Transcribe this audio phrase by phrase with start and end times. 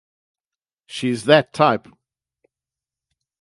[0.87, 1.87] She's that type.